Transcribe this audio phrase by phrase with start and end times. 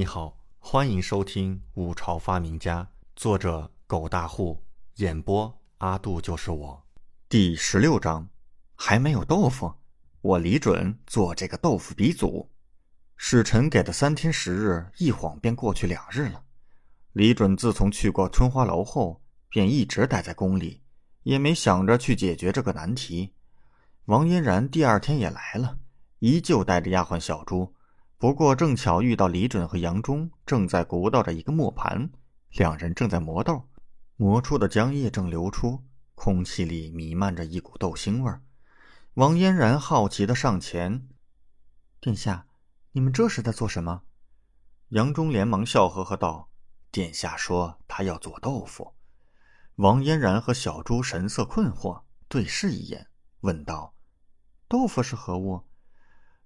[0.00, 2.82] 你好，欢迎收听《五朝发明家》，
[3.16, 6.82] 作者狗大户，演播阿杜就是我。
[7.28, 8.26] 第十六章，
[8.74, 9.70] 还没有豆腐，
[10.22, 12.50] 我李准做这个豆腐鼻祖。
[13.18, 16.42] 使臣给的三天时日，一晃便过去两日了。
[17.12, 19.20] 李准自从去过春花楼后，
[19.50, 20.80] 便一直待在宫里，
[21.24, 23.34] 也没想着去解决这个难题。
[24.06, 25.76] 王嫣然第二天也来了，
[26.20, 27.74] 依旧带着丫鬟小朱。
[28.20, 32.10] 不过正巧遇到李准和杨忠正在鼓捣着一个磨盘，
[32.50, 33.66] 两人正在磨豆，
[34.16, 35.82] 磨出的浆液正流出，
[36.14, 38.42] 空气里弥漫着一股豆腥味儿。
[39.14, 41.08] 王嫣然好奇的上前
[41.98, 42.46] ：“殿下，
[42.92, 44.02] 你们这是在做什么？”
[44.90, 46.50] 杨忠连忙笑呵呵道
[46.92, 48.92] ：“殿下说他要做豆腐。”
[49.76, 53.06] 王嫣然和小朱神色困惑，对视一眼，
[53.40, 53.94] 问道
[54.68, 55.62] ：“豆腐是何物？”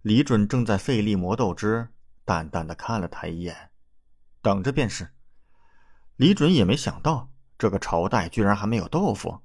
[0.05, 1.89] 李准正在费力磨豆汁，
[2.27, 3.71] 淡淡的看了他一眼，
[4.43, 5.09] 等着便是。
[6.17, 9.41] 李准也没想到这个朝代居然还没有豆腐。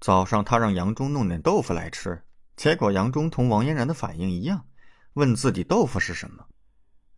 [0.00, 2.24] 早上他让杨忠弄点豆腐来吃，
[2.56, 4.64] 结果杨忠同王嫣然的反应一样，
[5.12, 6.46] 问自己豆腐是什么。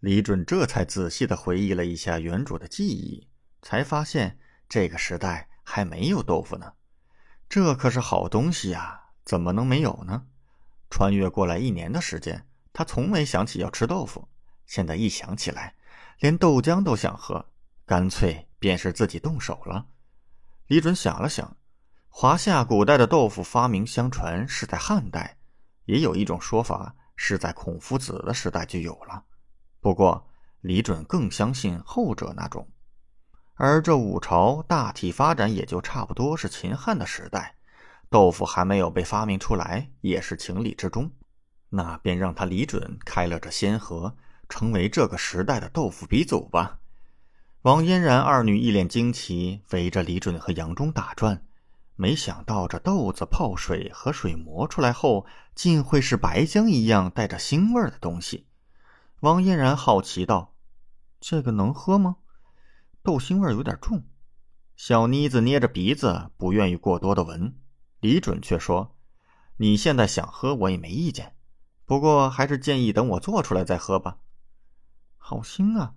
[0.00, 3.28] 李准这才仔细的回忆了一下原主的记忆，
[3.62, 6.72] 才发现这个时代还没有豆腐呢。
[7.48, 10.24] 这可是好东西呀，怎么能没有呢？
[10.91, 12.48] 穿越过来一年的时间。
[12.72, 14.28] 他从没想起要吃豆腐，
[14.66, 15.74] 现在一想起来，
[16.20, 17.44] 连豆浆都想喝，
[17.84, 19.86] 干脆便是自己动手了。
[20.66, 21.56] 李准想了想，
[22.08, 25.36] 华夏古代的豆腐发明相传是在汉代，
[25.84, 29.24] 也有一种说法是在孔夫子的时代就有了。
[29.80, 30.28] 不过
[30.60, 32.68] 李准更相信后者那种，
[33.55, 37.56] 而这五朝大体发展也就差不多是秦汉的时代，
[38.08, 41.10] 豆腐还没有被发明出来，也是情理之中。
[41.70, 44.16] 那便让他李准开了这先河，
[44.48, 46.80] 成为这个时代的豆腐鼻祖吧。
[47.62, 51.46] 王嫣然二女一脸惊奇，围着李准和杨忠打转。
[51.94, 58.46] 没想到这豆子泡水和水磨出来后，竟会是白浆一样带着腥味的东西。
[59.20, 60.55] 王嫣然好奇道
[61.20, 62.16] ：“这个能喝吗？
[63.02, 64.02] 豆腥味有点重。”
[64.77, 67.55] 小妮子捏着鼻子，不愿意过多的闻。
[68.00, 68.96] 李准却说
[69.58, 71.34] ：“你现在想喝，我也没意见。”
[71.90, 74.18] 不过还是建议等我做出来再喝吧。
[75.18, 75.95] 好腥啊！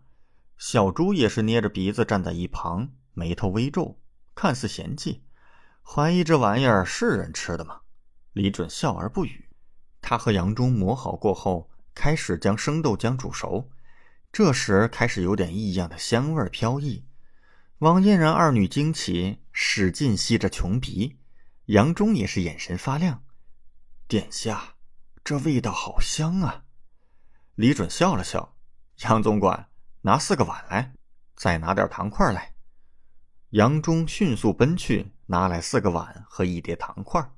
[0.58, 4.00] 小猪也是捏着鼻子站在一旁，眉头微皱，
[4.34, 5.22] 看似嫌弃，
[5.84, 7.81] 怀疑这玩意儿是人吃的吗？
[8.31, 9.50] 李准笑而不语。
[10.02, 13.70] 他和杨忠磨好过后，开始将生豆浆煮熟。
[14.31, 17.06] 这时开始有点异样的香味飘溢。
[17.78, 21.20] 王嫣然二女惊奇，使劲吸着穷鼻。
[21.66, 23.22] 杨忠也是眼神发亮。
[24.08, 24.73] 殿下。
[25.24, 26.66] 这味道好香啊！
[27.56, 28.58] 李准笑了笑，
[29.04, 29.70] 杨总管
[30.02, 30.96] 拿四个碗来，
[31.34, 32.56] 再拿点糖块来。
[33.52, 37.32] 杨忠迅速奔去，拿来四个碗和一碟糖块。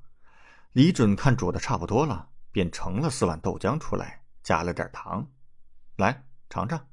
[0.72, 5.30] 李准看煮的差不多了，便盛了四碗豆浆出来，加了点糖。
[5.94, 6.88] 来尝尝。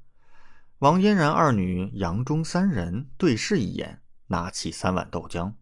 [0.78, 5.54] 王嫣然二女、杨忠三人对视一眼，拿起三碗豆浆，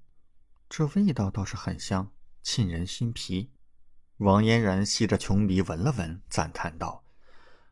[0.68, 2.12] 这味道倒是很香，
[2.42, 3.50] 沁人心脾。
[4.22, 7.02] 王嫣然吸着琼鼻闻了闻，赞叹道：“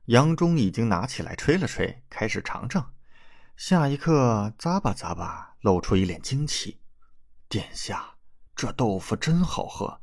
[0.07, 2.93] 杨忠已经拿起来吹了吹，开始尝尝。
[3.57, 6.81] 下一刻，咂吧咂吧，露出一脸惊奇。
[7.49, 8.17] 殿下，
[8.57, 10.01] 这豆腐真好喝。”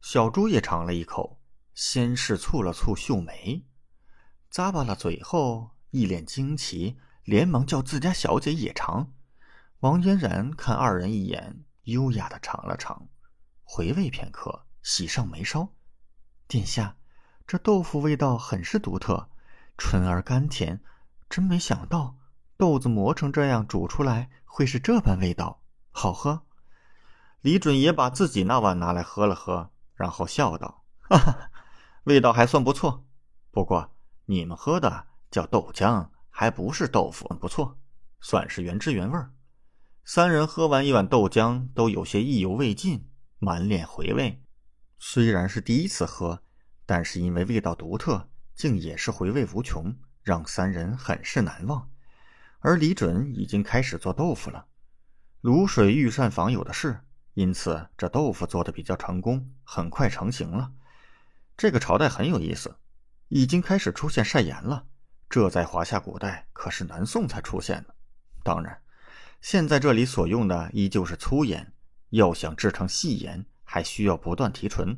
[0.00, 1.40] 小猪也尝了一口，
[1.74, 3.64] 先是蹙了蹙秀眉，
[4.52, 9.12] 咂巴了嘴后，一脸惊奇，连忙叫自家小姐也尝。
[9.80, 13.08] 王嫣然看二人一眼，优雅的尝了尝，
[13.64, 14.66] 回味片刻。
[14.84, 15.66] 喜上眉梢，
[16.46, 16.94] 殿下，
[17.46, 19.30] 这豆腐味道很是独特，
[19.78, 20.78] 纯而甘甜。
[21.30, 22.16] 真没想到
[22.58, 26.42] 豆子磨成这样，煮出来会是这般味道，好喝。
[27.40, 31.50] 李准也把自己那碗拿来喝了喝，然后笑道：“哈哈，
[32.04, 33.06] 味道还算不错。
[33.50, 33.90] 不过
[34.26, 37.78] 你们喝的叫豆浆，还不是豆腐，不错，
[38.20, 39.18] 算是原汁原味。”
[40.04, 43.08] 三人喝完一碗豆浆，都有些意犹未尽，
[43.38, 44.43] 满脸回味。
[44.98, 46.42] 虽然是第一次喝，
[46.86, 51.90] 但是因为味道独特，竟也是回味无穷，让三人很是难忘。
[52.60, 54.66] 而李准已经开始做豆腐了，
[55.42, 57.00] 卤水御膳房有的是，
[57.34, 60.72] 因此这豆腐做的比较成功，很快成型了。
[61.56, 62.76] 这个朝代很有意思，
[63.28, 64.86] 已经开始出现晒盐了。
[65.28, 67.94] 这在华夏古代可是南宋才出现的。
[68.42, 68.80] 当然，
[69.40, 71.72] 现在这里所用的依旧是粗盐，
[72.10, 73.44] 要想制成细盐。
[73.74, 74.96] 还需要不断提纯，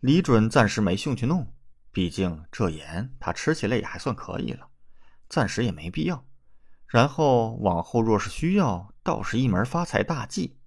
[0.00, 1.50] 李准暂时没兴趣弄，
[1.90, 4.68] 毕竟这盐他吃起来也还算可以了。
[5.30, 6.22] 暂时也没必要。
[6.86, 10.58] 然后往后若是需要，倒是一门发财大计。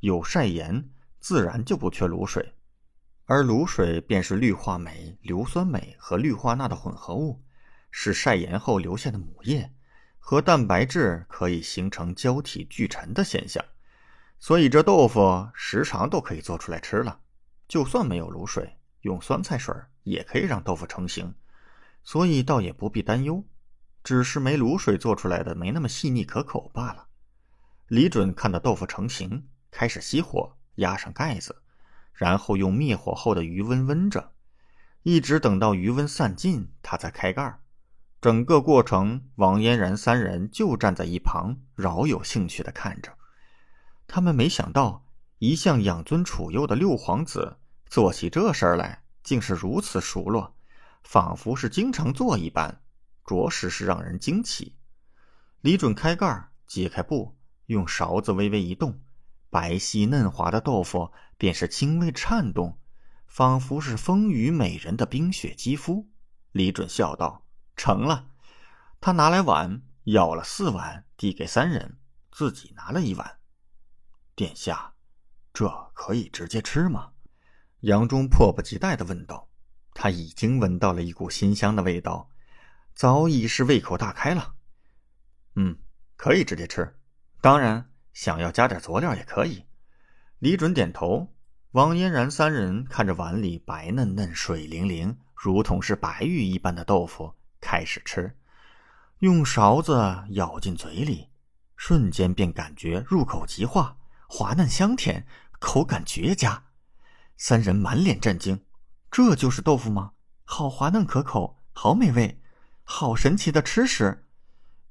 [0.00, 0.90] 有晒盐，
[1.20, 2.52] 自然就不缺卤水，
[3.26, 7.44] 而卤水便是氯化镁、硫酸镁和氯化钠的混合物，
[7.92, 9.72] 是晒盐后留下的母液，
[10.18, 13.64] 和蛋白质可以形成胶体聚沉的现象。
[14.42, 17.20] 所以这豆腐时常都可以做出来吃了，
[17.68, 19.72] 就算没有卤水，用酸菜水
[20.02, 21.32] 也可以让豆腐成型，
[22.02, 23.44] 所以倒也不必担忧，
[24.02, 27.06] 只是没卤水做出来的没那么细腻可口罢了。
[27.86, 31.62] 李准看到豆腐成型，开始熄火，压上盖子，
[32.12, 34.32] 然后用灭火后的余温温着，
[35.04, 37.60] 一直等到余温散尽，他才开盖。
[38.20, 43.16] 整个过程，王嫣然三人就站在一旁，饶有兴趣的看着。
[44.14, 45.06] 他们没想到，
[45.38, 47.56] 一向养尊处优的六皇子
[47.86, 50.54] 做起这事儿来竟是如此熟络，
[51.02, 52.82] 仿佛是经常做一般，
[53.24, 54.76] 着实是让人惊奇。
[55.62, 59.00] 李准开盖，揭开布，用勺子微微一动，
[59.48, 62.76] 白皙嫩滑的豆腐便是轻微颤动，
[63.26, 66.06] 仿佛是丰腴美人的冰雪肌肤。
[66.50, 68.26] 李准笑道：“成了。”
[69.00, 71.96] 他拿来碗，舀了四碗，递给三人，
[72.30, 73.38] 自己拿了一碗。
[74.34, 74.94] 殿下，
[75.52, 77.10] 这可以直接吃吗？
[77.80, 79.48] 杨忠迫不及待的问道。
[79.94, 82.30] 他已经闻到了一股馨香的味道，
[82.94, 84.54] 早已是胃口大开了。
[85.56, 85.76] 嗯，
[86.16, 86.96] 可以直接吃。
[87.42, 89.64] 当然，想要加点佐料也可以。
[90.38, 91.34] 李准点头。
[91.72, 98.34] 王嫣然三人看着碗里白嫩嫩、水灵灵，如同是白玉一般的豆腐，开始吃。
[99.20, 101.28] 用勺子舀进嘴里，
[101.76, 103.96] 瞬间便感觉入口即化。
[104.34, 105.26] 滑嫩香甜，
[105.58, 106.64] 口感绝佳。
[107.36, 108.64] 三人满脸震惊
[109.12, 110.12] ：“这就是豆腐吗？
[110.44, 112.40] 好滑嫩可口，好美味，
[112.82, 114.24] 好神奇的吃食！”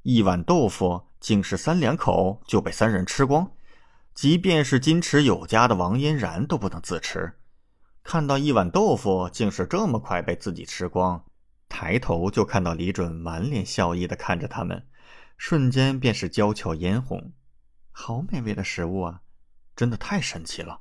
[0.03, 3.51] 一碗豆腐竟是三两口就被三人吃光，
[4.13, 7.39] 即便是矜持有加的王嫣然都不能自持。
[8.03, 11.25] 看到一碗豆腐竟是这么快被自己吃光，
[11.67, 14.85] 抬头就看到李准满脸笑意的看着他们，
[15.35, 17.33] 瞬间便是娇俏嫣红。
[17.91, 19.21] 好美味的食物啊！
[19.81, 20.79] 真的太神奇了！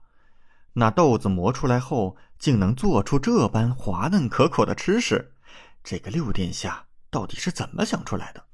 [0.74, 5.34] 那豆子磨出来后，竟能做出这般滑嫩可口的吃食，
[5.82, 8.44] 这个六殿下到底是怎么想出来的？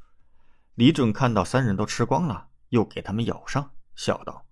[0.77, 4.47] 李准看到三人都吃光了，又给他们舀上，笑道：“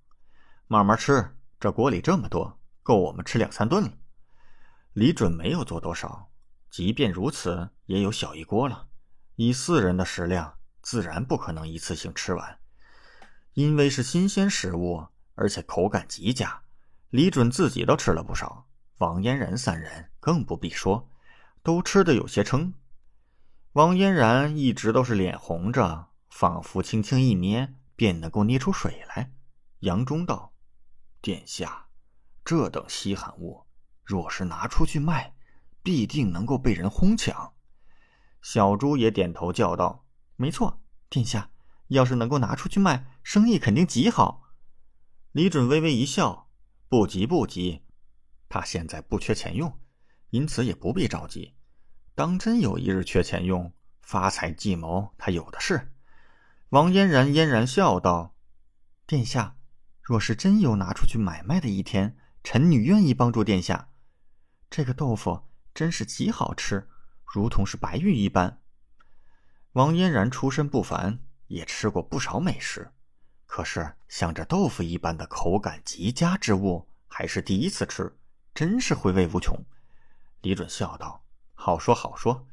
[0.67, 3.93] 慢慢吃，这锅里这么多，够我们吃两三顿了。”
[4.95, 6.29] 李准没有做多少，
[6.71, 8.89] 即便如此，也有小一锅了。
[9.37, 12.59] 以四人的食量，自然不可能一次性吃完，
[13.53, 15.07] 因为是新鲜食物。
[15.35, 16.63] 而且口感极佳，
[17.11, 18.67] 李准自己都吃了不少，
[18.99, 21.09] 王嫣然三人更不必说，
[21.63, 22.73] 都吃得有些撑。
[23.73, 29.33] 王嫣然一直都是脸红着，仿佛轻轻一捏便能够捏出水来。
[29.81, 30.53] 杨忠道
[31.21, 31.87] ：“殿下，
[32.45, 33.67] 这等稀罕物，
[34.05, 35.35] 若是拿出去卖，
[35.83, 37.53] 必定能够被人哄抢。”
[38.41, 40.05] 小猪也点头叫道
[40.37, 41.51] ：“没错，殿下，
[41.89, 44.43] 要是能够拿出去卖，生意肯定极好。”
[45.35, 46.49] 李准微微一笑
[46.89, 47.83] ：“不急不急，
[48.49, 49.81] 他现在不缺钱用，
[50.31, 51.57] 因此也不必着急。
[52.15, 55.93] 当真有一日缺钱用，发财计谋他有的是。”
[56.71, 58.37] 王嫣然嫣然笑道
[59.09, 59.57] ：“殿下，
[60.01, 63.91] 若是真有拿出去买卖的一天，臣女愿意帮助殿下。
[64.71, 66.89] 这个豆腐真是极好吃，
[67.25, 68.63] 如同是白玉一般。”
[69.75, 72.93] 王嫣然出身不凡，也吃过不少美食。
[73.55, 78.13] 可是像这豆腐一般的口感极佳之物，还是第一次吃，
[78.53, 79.57] 真是回味无穷。
[80.41, 82.49] 李准笑道：“好说好说。”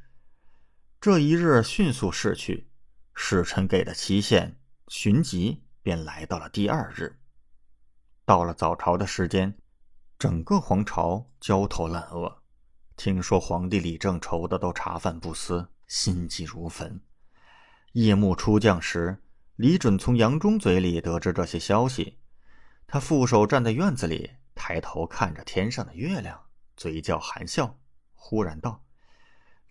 [1.02, 2.70] 这一日迅速逝去，
[3.16, 7.18] 使臣给的期限寻即便来到了第二日。
[8.24, 9.58] 到了早朝的时间，
[10.20, 12.44] 整个皇朝焦头烂额。
[12.96, 17.02] 听说皇帝李正愁的都茶饭不思，心急如焚。
[17.94, 19.24] 夜幕初降时。
[19.56, 22.18] 李准从杨忠嘴里得知这些消息，
[22.88, 27.78] 他负手站在院子里，抬头看着天上的月亮，嘴角含笑，
[28.14, 28.84] 忽然道：“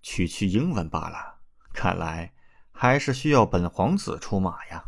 [0.03, 1.41] 区区英文罢了，
[1.73, 2.33] 看来
[2.71, 4.85] 还是需要本皇子出马呀。”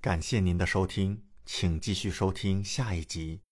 [0.00, 3.42] 感谢您的收听，请继续收听下一集。